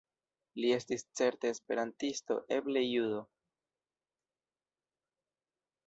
[0.63, 3.21] Li estis certe esperantisto, eble judo.